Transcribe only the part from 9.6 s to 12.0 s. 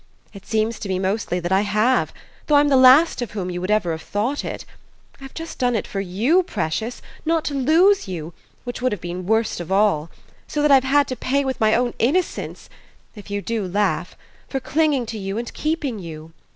all: so that I've had to pay with my own